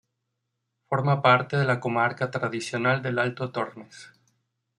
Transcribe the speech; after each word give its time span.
Forma 0.89 1.21
parte 1.21 1.57
de 1.57 1.63
la 1.63 1.79
comarca 1.79 2.31
tradicional 2.31 3.03
del 3.03 3.19
Alto 3.19 3.51
Tormes. 3.51 4.09